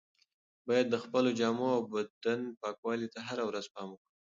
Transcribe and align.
باید 0.67 0.87
د 0.89 0.95
خپلو 1.03 1.29
جامو 1.39 1.67
او 1.77 1.81
بدن 1.93 2.41
پاکوالي 2.61 3.07
ته 3.13 3.19
هره 3.27 3.43
ورځ 3.49 3.65
پام 3.73 3.87
وکړو. 3.91 4.15